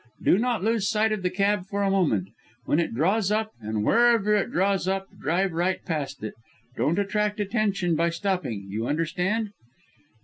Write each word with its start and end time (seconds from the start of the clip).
Do 0.23 0.39
not 0.39 0.63
lose 0.63 0.89
sight 0.89 1.11
of 1.11 1.21
the 1.21 1.29
cab 1.29 1.67
for 1.67 1.83
a 1.83 1.91
moment. 1.91 2.29
When 2.65 2.79
it 2.79 2.95
draws 2.95 3.29
up, 3.31 3.51
and 3.61 3.83
wherever 3.83 4.33
it 4.33 4.51
draws 4.51 4.87
up, 4.87 5.05
drive 5.21 5.53
right 5.53 5.85
past 5.85 6.23
it. 6.23 6.33
Don't 6.75 6.97
attract 6.97 7.39
attention 7.39 7.95
by 7.95 8.09
stopping. 8.09 8.65
You 8.67 8.87
understand?" 8.87 9.51